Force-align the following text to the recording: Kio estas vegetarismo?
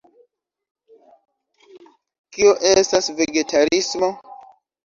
Kio 2.39 2.57
estas 2.73 3.13
vegetarismo? 3.21 4.11